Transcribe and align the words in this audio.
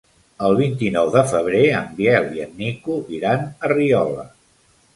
El 0.45 0.55
vint-i-nou 0.59 1.11
de 1.15 1.23
febrer 1.33 1.61
en 1.81 1.93
Biel 2.01 2.31
i 2.39 2.43
en 2.47 2.57
Nico 2.63 2.99
iran 3.19 3.47
a 3.49 3.73
Riola. 3.77 4.29